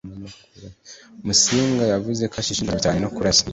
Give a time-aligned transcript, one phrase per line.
[1.25, 3.43] Musinga yavuze ko ashishikajwe cyane no kurasa.